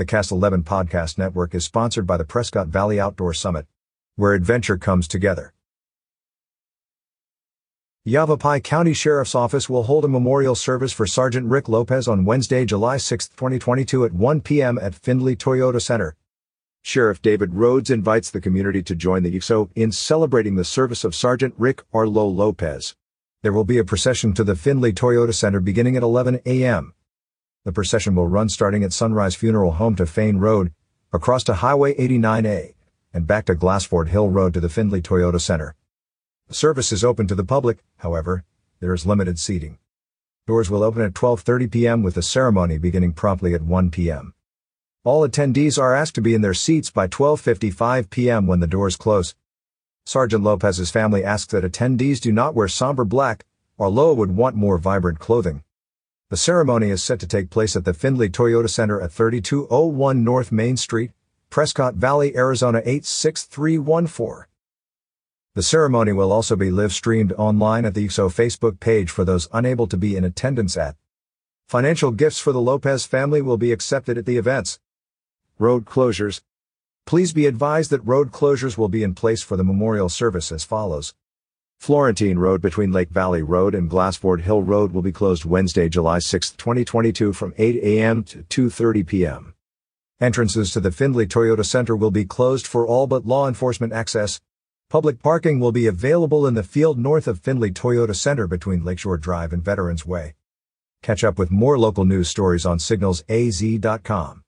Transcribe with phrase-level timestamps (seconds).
[0.00, 3.66] The Cast 11 podcast network is sponsored by the Prescott Valley Outdoor Summit,
[4.16, 5.52] where adventure comes together.
[8.04, 12.64] Yavapai County Sheriff's Office will hold a memorial service for Sergeant Rick Lopez on Wednesday,
[12.64, 14.78] July 6, 2022 at 1 p.m.
[14.78, 16.16] at Findlay Toyota Center.
[16.80, 21.14] Sheriff David Rhodes invites the community to join the YCSO in celebrating the service of
[21.14, 22.96] Sergeant Rick Arlo Lopez.
[23.42, 26.94] There will be a procession to the Findlay Toyota Center beginning at 11 a.m.
[27.62, 30.72] The procession will run starting at Sunrise Funeral Home to Fain Road,
[31.12, 32.72] across to Highway 89A,
[33.12, 35.74] and back to Glassford Hill Road to the Findlay Toyota Center.
[36.48, 38.44] The service is open to the public, however,
[38.80, 39.78] there is limited seating.
[40.46, 42.02] Doors will open at 12:30 p.m.
[42.02, 44.32] with the ceremony beginning promptly at 1 p.m.
[45.04, 48.46] All attendees are asked to be in their seats by 12:55 p.m.
[48.46, 49.34] when the doors close.
[50.06, 53.44] Sergeant Lopez's family asks that attendees do not wear somber black,
[53.78, 55.62] although would want more vibrant clothing.
[56.30, 60.52] The ceremony is set to take place at the Findlay Toyota Center at 3201 North
[60.52, 61.10] Main Street,
[61.50, 64.46] Prescott Valley, Arizona 86314.
[65.56, 69.48] The ceremony will also be live streamed online at the YCSO Facebook page for those
[69.52, 70.94] unable to be in attendance at.
[71.66, 74.78] Financial gifts for the Lopez family will be accepted at the events.
[75.58, 76.42] Road closures.
[77.06, 80.62] Please be advised that road closures will be in place for the memorial service as
[80.62, 81.12] follows.
[81.80, 86.18] Florentine Road between Lake Valley Road and Glassford Hill Road will be closed Wednesday, July
[86.18, 88.22] 6, 2022 from 8 a.m.
[88.24, 89.54] to 2.30 p.m.
[90.20, 94.42] Entrances to the Findlay Toyota Center will be closed for all but law enforcement access.
[94.90, 99.16] Public parking will be available in the field north of Findlay Toyota Center between Lakeshore
[99.16, 100.34] Drive and Veterans Way.
[101.02, 104.42] Catch up with more local news stories on signalsaz.com.